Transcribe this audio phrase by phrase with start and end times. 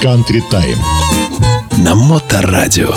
[0.00, 0.78] Country Time.
[1.82, 2.92] На Моторадио.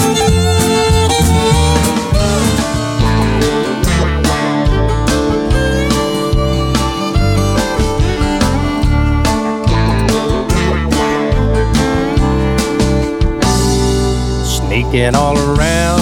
[14.44, 16.02] Sneaking all around,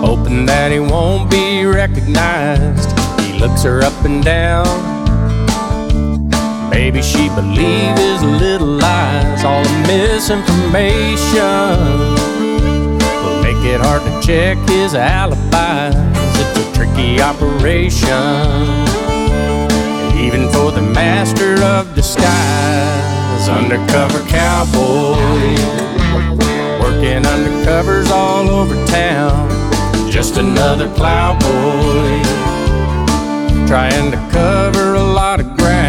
[0.00, 2.90] hoping that he won't be recognized.
[3.20, 4.89] He looks her up and down
[6.91, 11.79] Maybe she believed his little lies, all the misinformation
[13.23, 15.95] will make it hard to check his alibis.
[16.35, 18.17] It's a tricky operation,
[20.19, 25.15] even for the master of disguise, undercover cowboy,
[26.81, 29.49] working undercovers all over town.
[30.11, 32.21] Just another plowboy,
[33.65, 35.80] trying to cover a lot of ground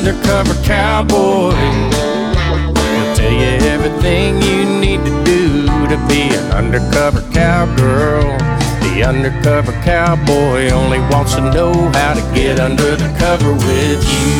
[0.00, 1.52] undercover cowboy.
[1.52, 8.38] He'll tell you everything you need to do to be an undercover cowgirl.
[8.80, 14.32] The undercover cowboy only wants to know how to get under the cover with you.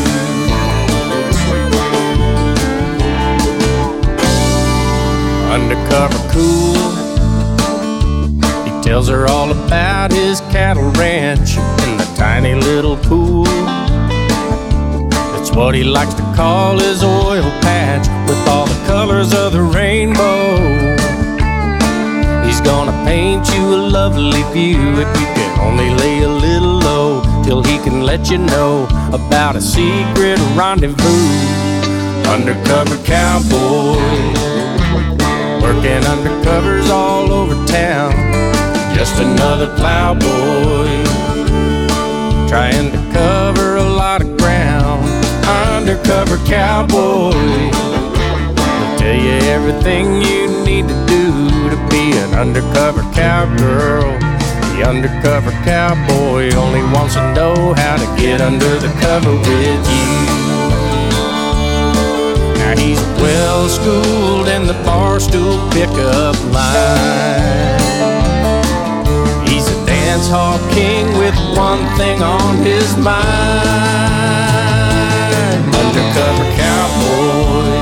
[5.52, 6.80] Undercover cool.
[8.64, 13.89] He tells her all about his cattle ranch and the tiny little pool
[15.50, 19.62] it's what he likes to call his oil patch with all the colors of the
[19.62, 20.56] rainbow.
[22.46, 27.42] He's gonna paint you a lovely view if you can only lay a little low
[27.44, 31.26] till he can let you know about a secret rendezvous.
[32.34, 33.98] Undercover cowboy,
[35.62, 38.12] working undercovers all over town.
[38.94, 40.88] Just another plowboy,
[42.48, 44.79] trying to cover a lot of ground
[45.90, 47.32] undercover cowboy.
[47.32, 54.16] He'll tell you everything you need to do to be an undercover cowgirl.
[54.70, 60.12] The undercover cowboy only wants to know how to get under the cover with you.
[62.54, 67.80] Now he's well schooled in the barstool pickup line.
[69.48, 74.69] He's a dance hall king with one thing on his mind
[76.20, 77.80] undercover cowboy.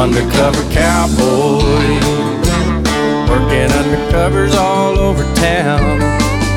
[0.00, 2.00] Undercover cowboy,
[3.28, 6.00] working undercovers all over town.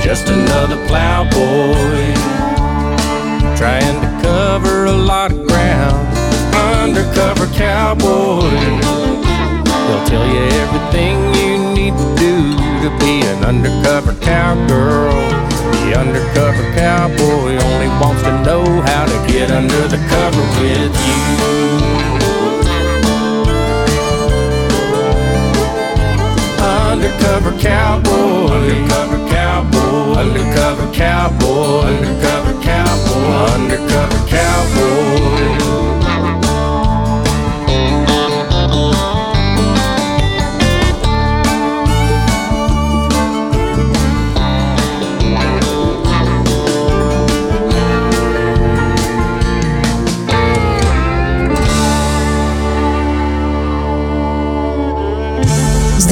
[0.01, 2.13] Just another plowboy,
[3.57, 6.17] trying to cover a lot of ground.
[6.55, 8.93] Undercover cowboy
[9.93, 12.35] They'll tell you everything you need to do
[12.81, 15.13] to be an undercover cowgirl.
[15.85, 21.21] The undercover cowboy only wants to know how to get under the cover with you.
[26.89, 34.52] Undercover cowboy, undercover cowboy, undercover cowboy, undercover cowboy, undercover cowboy.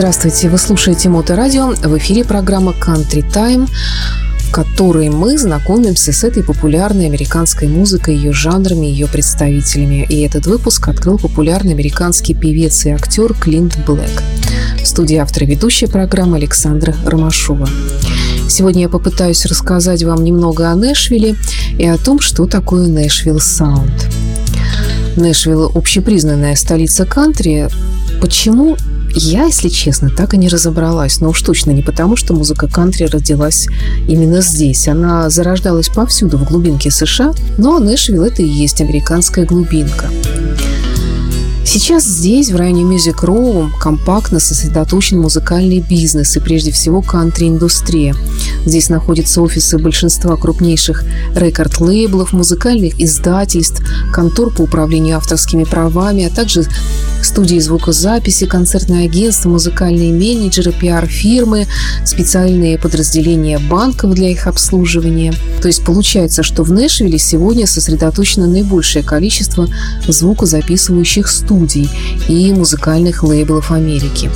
[0.02, 1.76] Здравствуйте, вы слушаете Моторадио.
[1.76, 3.70] В эфире программа Country Time,
[4.40, 10.04] в которой мы знакомимся с этой популярной американской музыкой, ее жанрами, ее представителями.
[10.10, 14.24] И этот выпуск открыл популярный американский певец и актер Клинт Блэк.
[14.82, 17.70] В студии автор и программы Александра Ромашова.
[18.50, 21.36] Сегодня я попытаюсь рассказать вам немного о Нэшвилле
[21.78, 24.08] и о том, что такое Нэшвилл Саунд.
[25.16, 27.70] Нэшвилл– общепризнанная столица кантри.
[28.20, 28.78] Почему
[29.16, 33.06] я, если честно, так и не разобралась, но уж точно не потому, что музыка кантри
[33.06, 33.68] родилась
[34.08, 34.88] именно здесь.
[34.88, 40.10] Она зарождалась повсюду в глубинке США, но Нэшвилл– это и есть американская глубинка.
[41.64, 48.16] Сейчас здесь, в районе Music Row, компактно сосредоточен музыкальный бизнес и прежде всего кантри-индустрия.
[48.66, 51.06] Здесь находятся офисы большинства крупнейших
[51.36, 56.66] рекорд-лейблов, музыкальных издательств, контор по управлению авторскими правами, а также
[57.22, 61.68] студии звукозаписи, концертные агентства, музыкальные менеджеры, пиар-фирмы,
[62.06, 65.34] специальные подразделения банков для их обслуживания.
[65.62, 69.68] То есть получается, что в Нэшвилле сегодня сосредоточено наибольшее количество
[70.08, 71.51] звукозаписывающих студий
[72.28, 74.32] и музыкальных лейблов Америки.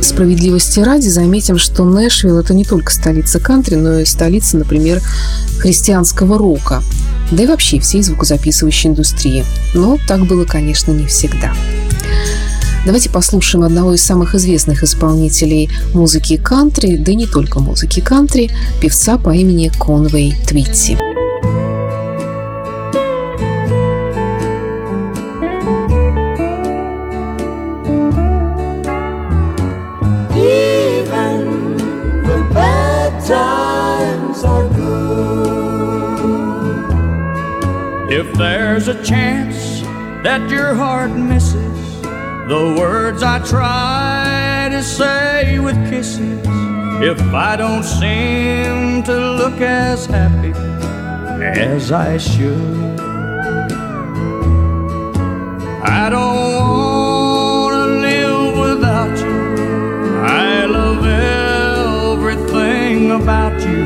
[0.00, 5.02] Справедливости ради заметим, что Нэшвилл– это не только столица кантри, но и столица, например,
[5.58, 6.82] христианского рока,
[7.30, 9.44] да и вообще всей звукозаписывающей индустрии.
[9.74, 11.52] Но так было, конечно, не всегда.
[12.84, 18.50] Давайте послушаем одного из самых известных исполнителей музыки кантри, да и не только музыки кантри,
[18.80, 20.96] певца по имени Конвей Твитти.
[40.38, 46.40] That your heart misses the words I try to say with kisses,
[47.00, 50.52] if I don't seem to look as happy
[51.42, 53.00] as I should,
[55.82, 56.36] I don't
[57.62, 59.38] want to live without you.
[60.20, 61.02] I love
[62.18, 63.84] everything about you.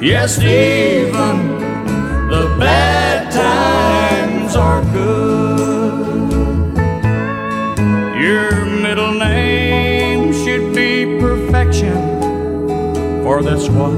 [0.00, 1.36] Yes, even
[2.30, 3.05] the bad
[8.26, 11.94] Your middle name should be perfection,
[13.22, 13.94] for that's what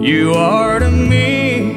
[0.00, 1.72] you are to me.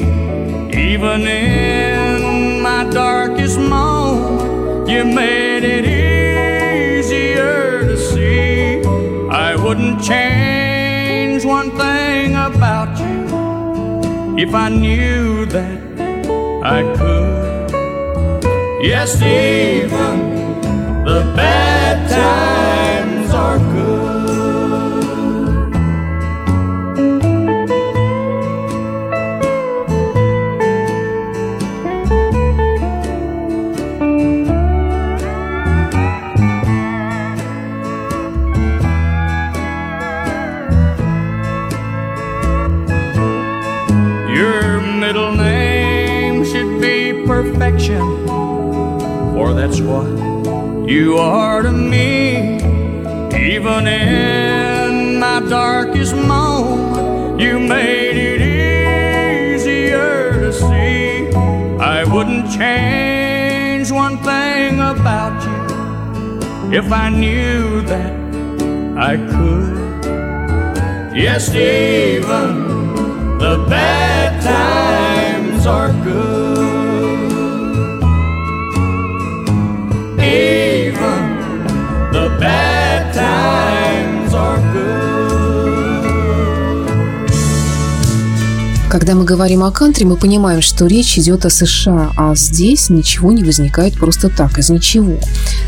[0.71, 5.85] Even in my darkest moment, you made it
[6.99, 8.83] easier to see.
[9.31, 15.81] I wouldn't change one thing about you if I knew that
[16.63, 17.71] I could.
[18.85, 20.24] Yes, even
[21.15, 22.44] the bad times
[50.87, 52.57] you are to me.
[53.35, 58.41] Even in my darkest moment, you made it
[59.55, 61.27] easier to see.
[61.79, 68.13] I wouldn't change one thing about you if I knew that
[68.97, 70.05] I could.
[71.15, 76.34] Yes, even the bad times are good.
[88.95, 93.33] Когда мы говорим о кантри, мы понимаем, что речь идет о США, а здесь ничего
[93.33, 95.19] не возникает просто так, из ничего.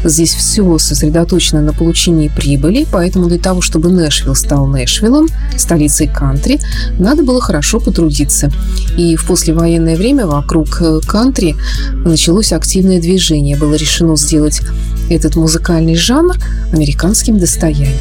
[0.06, 5.28] Здесь все сосредоточено на получении прибыли, поэтому для того, чтобы Нэшвилл стал Нэшвиллом,
[5.58, 6.62] столицей кантри,
[6.98, 8.50] надо было хорошо потрудиться.
[8.96, 11.58] И в послевоенное время вокруг э, кантри
[12.06, 13.58] началось активное движение.
[13.58, 14.62] Было решено сделать
[15.10, 16.38] этот музыкальный жанр
[16.72, 17.92] американским достоянием.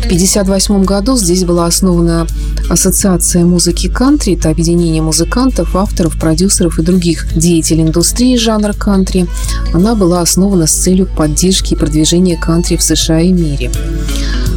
[0.00, 2.26] В 1958 году здесь была основана
[2.70, 9.26] Ассоциация музыки кантри– это объединение музыкантов, авторов, продюсеров и других деятелей индустрии жанра кантри.
[9.74, 13.72] Она была основана с целью поддержки и продвижения кантри в США и мире.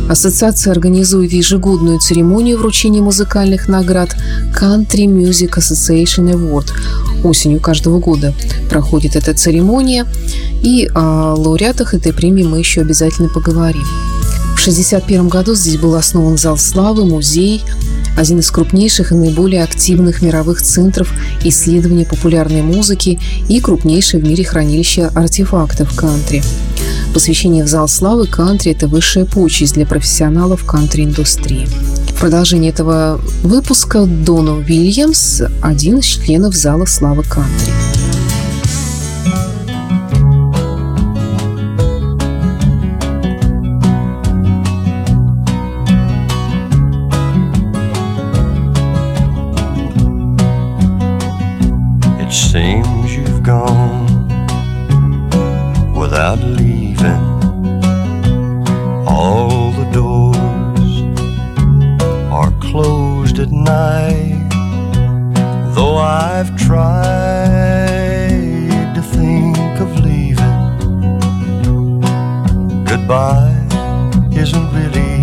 [0.08, 4.16] Ассоциация организует ежегодную церемонию вручения музыкальных наград
[4.54, 6.72] Country Music Association Award.
[7.24, 8.36] Осенью каждого года
[8.70, 10.06] проходит эта церемония,
[10.64, 13.86] и о лауреатах этой премии мы еще обязательно поговорим.
[14.56, 17.64] В 1961 году здесь был основан зал славы, музей,
[18.18, 21.12] один из крупнейших и наиболее активных мировых центров
[21.44, 26.44] исследования популярной музыки и крупнейшее в мире хранилище артефактов кантри.
[27.14, 31.68] Посвящение в зал славы кантри– это высшая почесть для профессионалов кантри-индустрии.
[32.10, 37.72] В продолжении этого выпуска Дону Уильямс– один из членов зала славы кантри.
[53.44, 54.28] Gone
[55.94, 57.24] without leaving.
[59.08, 61.02] All the doors
[62.32, 64.50] are closed at night.
[65.74, 67.02] Though I've tried
[68.96, 70.60] to think of leaving,
[72.86, 73.58] goodbye
[74.34, 75.21] isn't really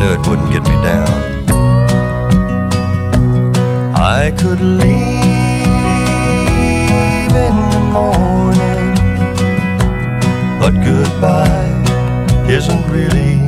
[0.00, 1.12] knew it wouldn't get me down.
[3.94, 4.90] I could leave
[7.48, 8.94] in the morning,
[10.58, 11.68] but goodbye
[12.48, 13.39] isn't really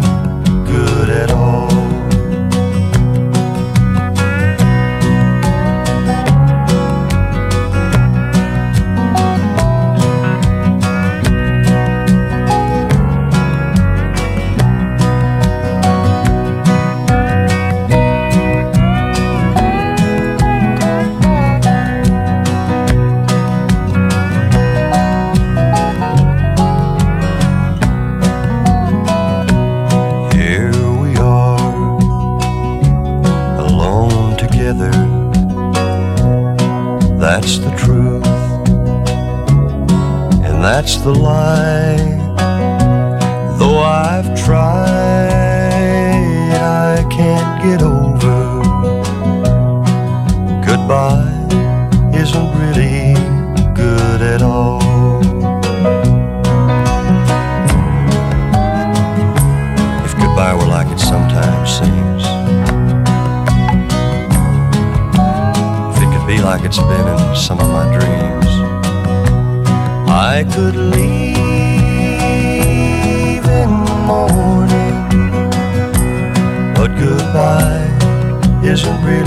[78.73, 79.22] isn't really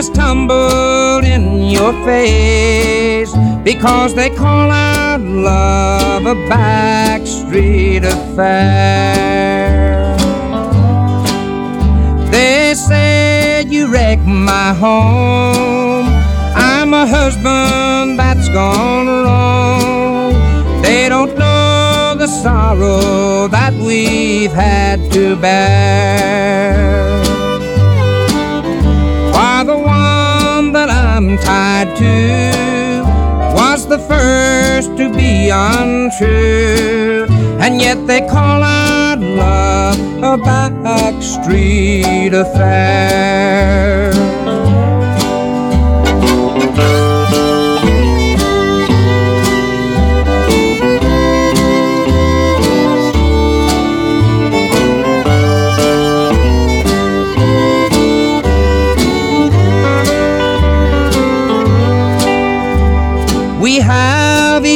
[0.00, 9.36] has tumbled in your face because they call out love a backstreet affair.
[12.30, 16.06] They say you wrecked my home.
[16.56, 20.32] I'm a husband that's gone wrong.
[20.80, 27.19] They don't know the sorrow that we've had to bear.
[31.44, 32.80] Tied to
[33.54, 37.26] was the first to be untrue,
[37.60, 40.38] and yet they call our love a
[40.84, 44.39] backstreet affair.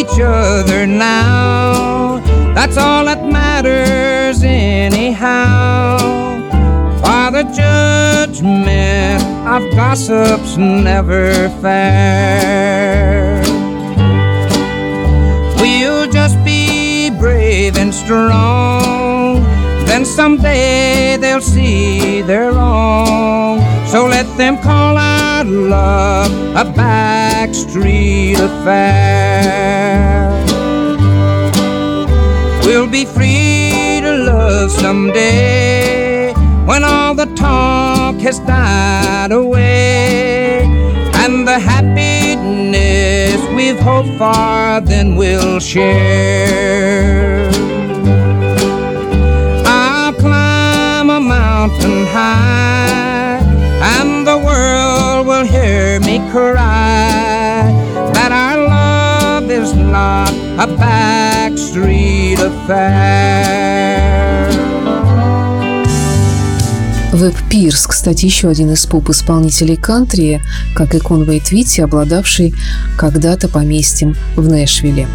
[0.04, 2.18] Each other now.
[2.54, 5.98] That's all that matters, anyhow.
[7.00, 13.42] For the judgment of gossip's never fair.
[15.58, 19.42] We'll just be brave and strong.
[19.86, 23.73] Then someday they'll see they're wrong.
[23.94, 30.32] So let them call our love a backstreet affair.
[32.64, 36.32] We'll be free to love someday
[36.66, 40.64] when all the talk has died away
[41.22, 47.48] and the happiness we've hoped for then we'll share.
[49.64, 53.23] I'll climb a mountain high,
[55.34, 57.66] will hear me cry
[58.14, 60.30] that our love is not
[60.64, 63.84] a backstreet affair.
[67.12, 70.40] Веб Пирс, кстати, еще один из поп-исполнителей кантри,
[70.74, 72.54] как и Конвей Твитти, обладавший
[72.96, 75.08] когда-то поместьем в Нэшвилле.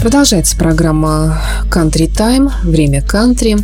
[0.00, 3.58] Продолжается программа Country Time, время кантри.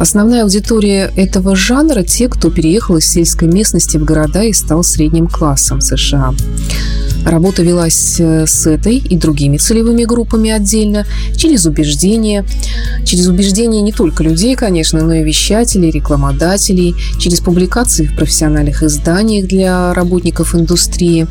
[0.00, 5.28] Основная аудитория этого жанра– те, кто переехал из сельской местности в города и стал средним
[5.28, 6.34] классом США.
[7.24, 12.44] Работа велась э, с этой и другими целевыми группами отдельно, через убеждения.
[13.04, 19.46] Через убеждения не только людей, конечно, но и вещателей, рекламодателей, через публикации в профессиональных изданиях
[19.46, 21.28] для работников индустрии,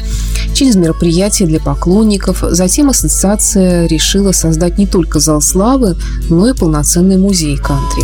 [0.53, 2.41] через мероприятия для поклонников.
[2.51, 5.98] Затем ассоциация решила создать не только зал славы,
[6.30, 8.04] но и полноценный музей кантри.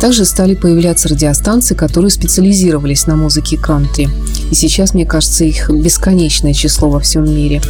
[0.00, 4.08] Также стали появляться радиостанции, которые специализировались на музыке кантри.
[4.50, 7.62] И сейчас, мне кажется, их бесконечное число во всем мире.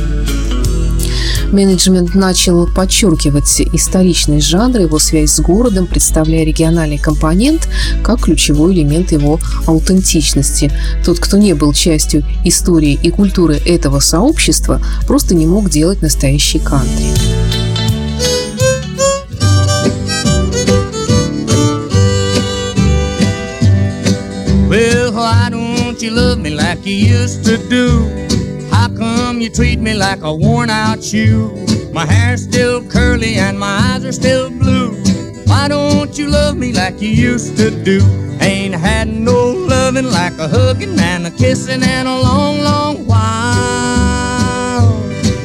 [1.53, 7.69] Менеджмент начал подчеркивать историчный жанр, его связь с городом, представляя региональный компонент
[8.03, 10.73] как ключевой элемент его аутентичности.
[11.05, 16.59] Тот, кто не был частью истории и культуры этого сообщества, просто не мог делать настоящий
[16.59, 17.13] кантри.
[24.73, 28.09] Well, why don't you love me like you used to do?
[28.99, 31.51] Come you treat me like a worn out shoe?
[31.93, 34.95] My hair's still curly and my eyes are still blue.
[35.47, 38.01] Why don't you love me like you used to do?
[38.41, 43.23] Ain't had no loving like a hugging and a kissing in a long, long while.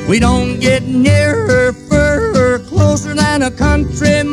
[0.10, 4.24] We don't get nearer, further, closer than a country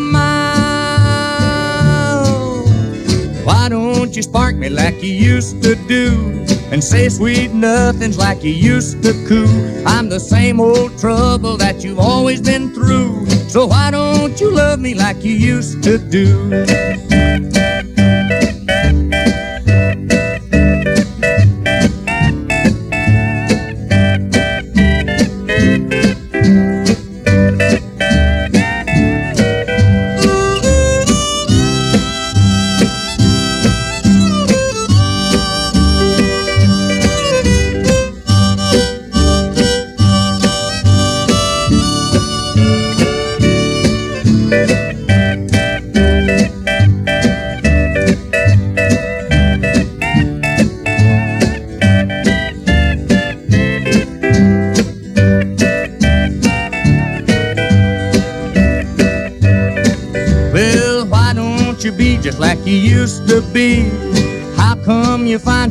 [4.17, 6.45] you spark me like you used to do?
[6.71, 9.47] And say sweet nothings like you used to coo.
[9.87, 13.27] I'm the same old trouble that you've always been through.
[13.49, 17.14] So why don't you love me like you used to do?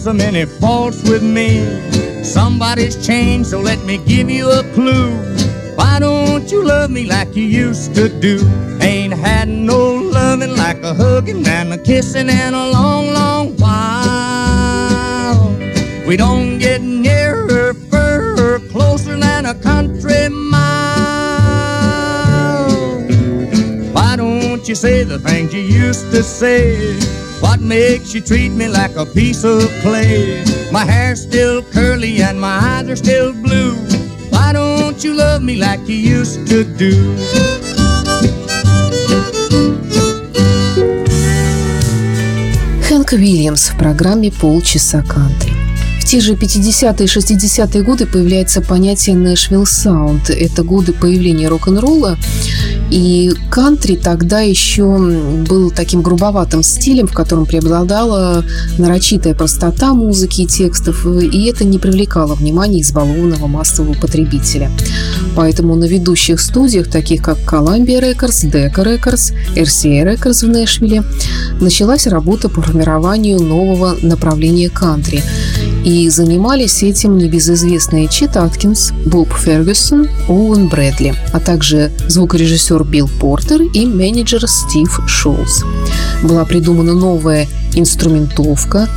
[0.03, 1.63] So many faults with me.
[2.25, 5.15] Somebody's changed, so let me give you a clue.
[5.77, 8.45] Why don't you love me like you used to do?
[8.81, 15.47] Ain't had no loving like a hugging and a kissing in a long, long while.
[16.05, 20.63] We don't get nearer, further, closer than a country mile.
[23.93, 27.22] Why don't you say the things you used to say?
[27.43, 30.45] What makes you treat me like a piece of clay?
[30.71, 33.75] My hair's still curly and my eyes are still blue.
[34.29, 36.95] Why don't you love me like you used to do?
[42.87, 45.51] Хэнк Уильямс в программе «Полчаса кантри».
[45.99, 50.29] В те же 50-е и 60-е годы появляется понятие Нэшвилл Саунд.
[50.29, 52.17] Это годы появления рок-н-ролла
[52.93, 54.85] и кантри тогда еще
[55.49, 58.45] был таким грубоватым стилем, в котором преобладала
[58.77, 64.69] нарочитая простота музыки и текстов, и это не привлекало внимания избалованного массового потребителя.
[65.35, 71.03] Поэтому на ведущих студиях, таких как Columbia Records, Decca Records, RCA Records в Нэшвилле,
[71.59, 75.23] началась работа по формированию нового направления кантри–
[75.83, 83.61] и занимались этим небезызвестные Чет Аткинс, Боб Фергюсон, Оуэн Брэдли, а также звукорежиссер Билл Портер
[83.61, 85.63] и менеджер Стив Шоулс.
[86.23, 88.87] Была придумана новая инструментовка,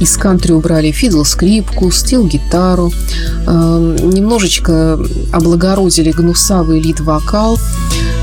[0.00, 2.92] из кантри убрали фидл-скрипку, стил-гитару,
[3.46, 4.98] э, немножечко
[5.32, 7.58] облагородили гнусавый лид-вокал,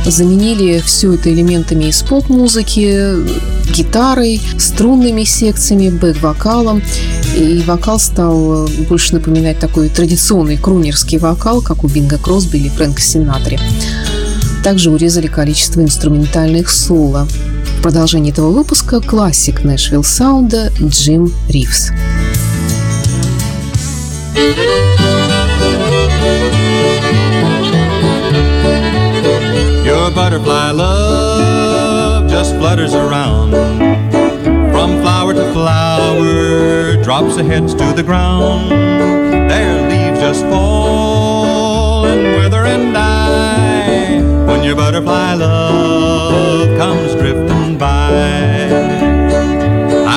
[0.06, 3.16] заменили все это элементами из поп-музыки,
[3.70, 6.82] гитарой, струнными секциями, бэк-вокалом.
[7.36, 13.02] И вокал стал больше напоминать такой традиционный крунерский вокал, как у Бинга Кросби или Фрэнка
[13.02, 13.60] Синатри.
[14.64, 17.28] Также урезали количество инструментальных соло.
[17.80, 21.92] В продолжении этого выпуска классик Нэшвилл саунда Джим Ривз.
[30.14, 31.21] Butterfly love
[32.62, 33.50] flutters around
[34.72, 38.70] from flower to flower, drops her heads to the ground.
[39.50, 44.22] Their leaves just fall and wither and die.
[44.46, 48.70] When your butterfly love comes drifting by.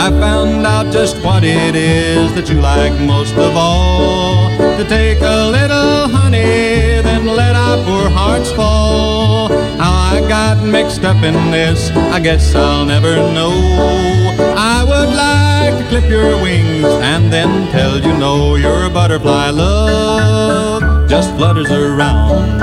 [0.02, 4.50] I found out just what it is that you like most of all.
[4.58, 9.48] To take a little honey, then let our poor hearts fall.
[9.78, 13.52] How got mixed up in this, I guess I'll never know.
[14.56, 21.08] I would like to clip your wings and then tell you no, your butterfly love
[21.08, 22.58] just flutters around.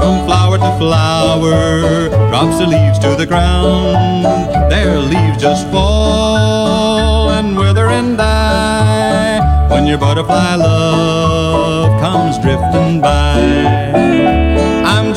[0.00, 4.24] From flower to flower, drops the leaves to the ground.
[4.70, 14.33] Their leaves just fall and wither and die when your butterfly love comes drifting by.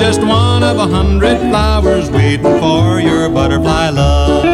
[0.08, 4.46] Just one of a hundred flowers waiting for your butterfly love.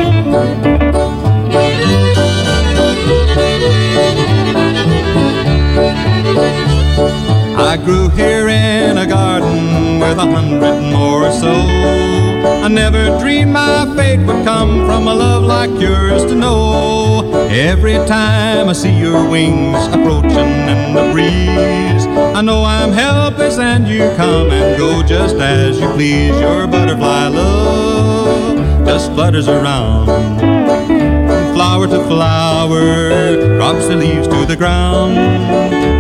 [7.56, 11.52] I grew here in a garden with a hundred more or so.
[11.52, 17.32] I never dreamed my fate would come from a love like yours to know.
[17.52, 23.88] Every time I see your wings approaching in the breeze, I know I'm helpless and
[23.88, 26.40] you come and go just as you please.
[26.40, 34.56] Your butterfly love just flutters around From flower to flower, drops the leaves to the
[34.56, 35.16] ground.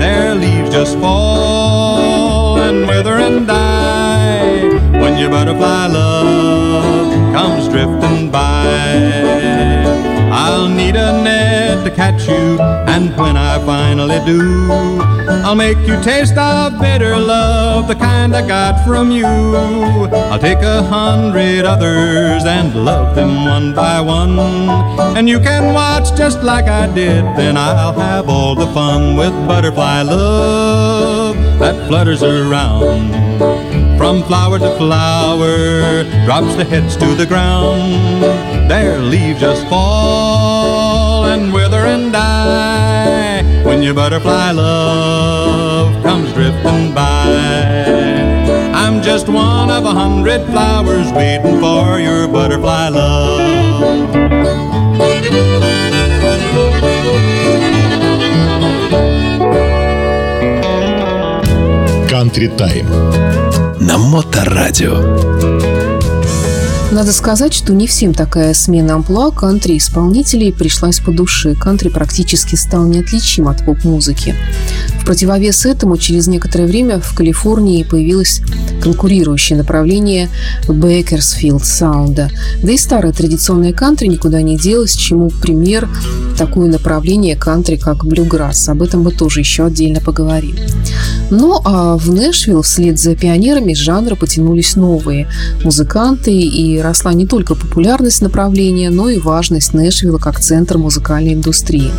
[0.02, 4.68] Their leaves just fall and wither and die
[5.00, 9.43] when your butterfly love comes drifting by.
[10.54, 14.70] I'll need a net to catch you, and when I finally do,
[15.44, 19.26] I'll make you taste of bitter love, the kind I got from you.
[19.26, 24.38] I'll take a hundred others and love them one by one,
[25.18, 29.34] and you can watch just like I did, then I'll have all the fun with
[29.48, 33.10] butterfly love that flutters around.
[33.98, 38.43] From flower to flower, drops the heads to the ground.
[38.69, 47.29] Their leaves just fall and wither and die when your butterfly love comes drifting by.
[48.75, 53.79] I'm just one of a hundred flowers waiting for your butterfly love.
[62.09, 62.89] Country Time.
[63.81, 65.72] На Моторадио.
[66.94, 71.56] Надо сказать, что не всем такая смена амплуа кантри-исполнителей пришлась по душе.
[71.56, 74.36] Кантри практически стал неотличим от поп-музыки.
[75.02, 78.42] В противовес этому через некоторое время в Калифорнии появилось
[78.84, 80.30] конкурирующее направление
[80.68, 82.30] Бейкерсфилд саунда.
[82.62, 85.90] Да и старое традиционное кантри никуда не делось, чему пример
[86.38, 88.70] такое направление кантри, как блюграсс.
[88.70, 90.56] Об этом мы тоже еще отдельно поговорим.
[91.32, 95.28] Ну а в Нэшвилл вслед за пионерами жанра потянулись новые
[95.64, 101.92] музыканты и росла не только популярность направления, но и важность Нэшвилла как центр музыкальной индустрии.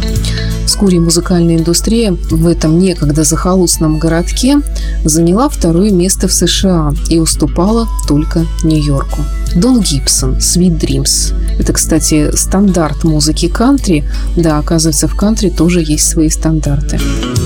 [0.66, 4.60] Вскоре музыкальная индустрия в этом некогда захолустном городке
[5.04, 9.20] заняла второе место в США и уступала только Нью-Йорку.
[9.56, 11.34] Дон Гибсон, Sweet Dreams.
[11.58, 14.04] Это, кстати, стандарт музыки кантри.
[14.36, 16.96] Да, оказывается, в кантри тоже есть свои стандарты.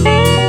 [0.05, 0.48] Sweet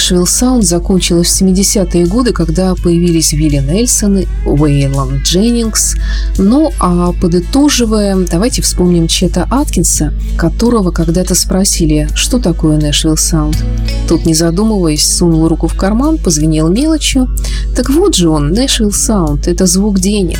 [0.00, 5.96] Нэшвилл Саунд закончилась в 70-е годы, когда появились Вилли Нельсон, Уэйлон Дженнингс.
[6.38, 13.62] Ну а подытоживая, давайте вспомним Чета Аткинса, которого когда-то спросили, что такое Нэшвилл Саунд.
[14.08, 17.28] Тут, не задумываясь, сунул руку в карман, позвенел мелочью.
[17.80, 20.36] Так вот же он, Нэшвилл Саунд, это звук денег.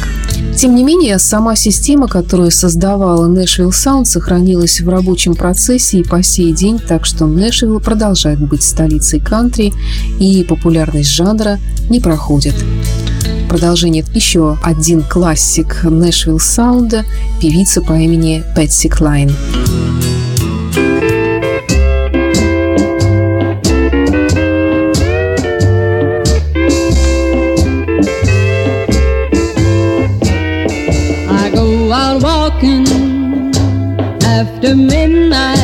[0.59, 6.23] Тем не менее, сама система, которую создавала Нэшвилл Саунд, сохранилась в рабочем процессе и по
[6.23, 9.73] сей день, так что Нэшвилл продолжает быть столицей кантри,
[10.19, 12.55] и популярность жанра не проходит.
[13.49, 17.07] Продолжение еще один классик Нэшвилл Саунда,
[17.41, 19.35] певица по имени Пэтси Клайн.
[34.63, 35.60] After midnight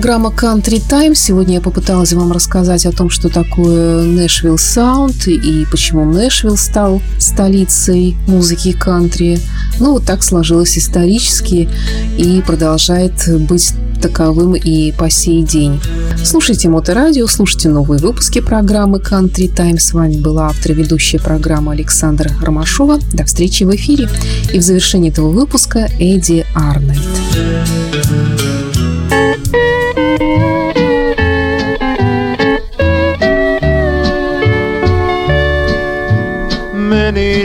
[0.00, 1.14] программа Country Time.
[1.14, 7.02] Сегодня я попыталась вам рассказать о том, что такое Нэшвилл Саунд и почему Нэшвилл стал
[7.18, 9.38] столицей музыки кантри.
[9.78, 11.68] Ну, вот так сложилось исторически
[12.16, 13.12] и продолжает
[13.46, 15.78] быть таковым и по сей день.
[16.24, 19.78] Слушайте Моторадио, слушайте новые выпуски программы Country Time.
[19.78, 23.00] С вами была автор ведущая программы Александра Ромашова.
[23.12, 24.08] До встречи в эфире.
[24.50, 27.19] И в завершении этого выпуска Эдди Арнольд.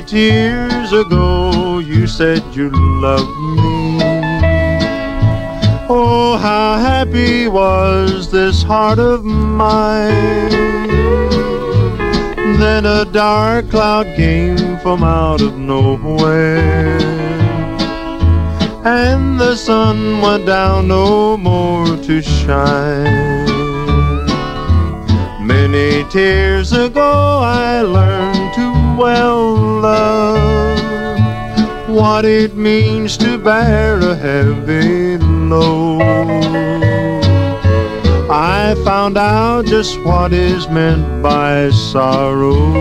[0.05, 2.69] Many tears ago, you said you
[3.01, 3.97] loved me.
[5.89, 10.51] Oh, how happy was this heart of mine.
[12.59, 16.99] Then a dark cloud came from out of nowhere.
[18.85, 23.45] And the sun went down no more to shine.
[25.41, 30.79] Many tears ago I learned to well love
[31.89, 36.01] what it means to bear a heavy load.
[38.29, 42.73] I found out just what is meant by sorrow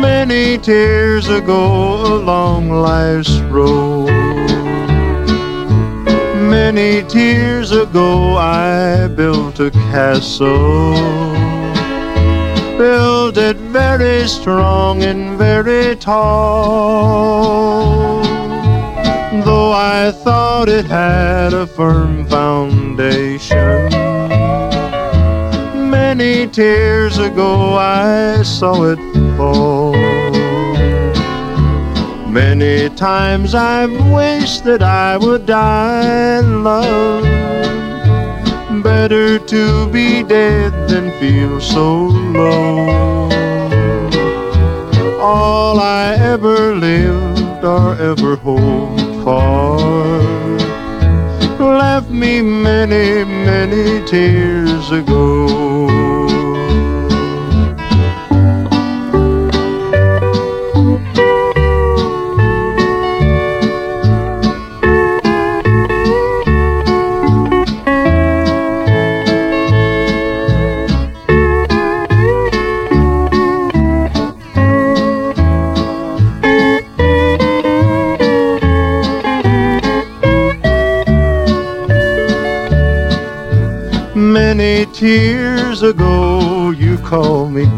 [0.00, 4.08] Many tears ago along life's road.
[6.48, 11.43] Many tears ago I built a castle.
[12.84, 17.22] Built it very strong and very tall.
[19.42, 23.88] Though I thought it had a firm foundation.
[25.98, 28.98] Many tears ago I saw it
[29.38, 29.94] fall.
[32.28, 37.73] Many times I've wished that I would die in love.
[38.84, 43.30] Better to be dead than feel so low.
[45.18, 49.00] All I ever lived or ever hoped
[51.56, 56.13] for left me many, many tears ago.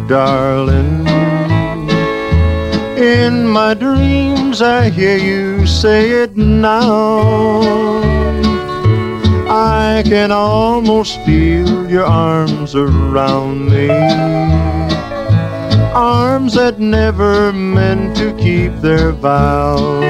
[0.08, 1.06] Darling.
[2.96, 7.60] In my dreams I hear you say it now.
[9.48, 13.90] I can almost feel your arms around me.
[15.92, 20.00] Arms that never meant to keep their vow.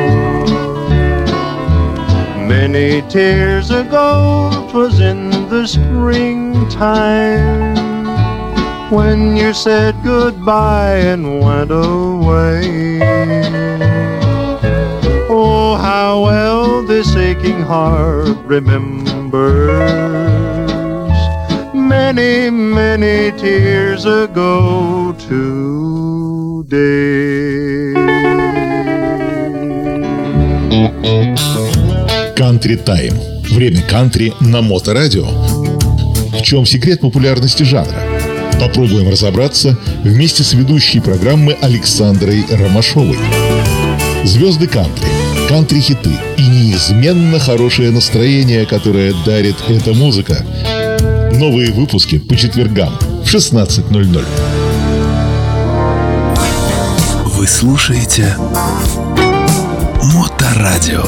[2.47, 6.57] Many tears ago, 'twas in the springtime
[8.90, 13.00] when you said goodbye and went away.
[15.30, 19.72] Oh, how well this aching heart remembers
[21.74, 26.22] many, many tears ago today.
[32.36, 33.18] Country Time.
[33.52, 35.26] Время кантри на Моторадио.
[35.26, 38.25] В чем секрет популярности жанра?
[38.61, 43.19] Попробуем разобраться вместе с ведущей программы Александрой Ромашовой.
[44.25, 45.07] Звезды кантри,
[45.49, 50.45] кантри-хиты и неизменно хорошее настроение, которое дарит эта музыка.
[51.33, 54.25] Новые выпуски по четвергам в 16.00.
[57.37, 58.35] Вы слушаете
[60.15, 61.05] Моторадио.